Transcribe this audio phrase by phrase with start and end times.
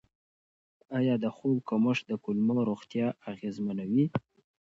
[0.97, 4.05] آیا د خوب کمښت د کولمو روغتیا اغېزمنوي؟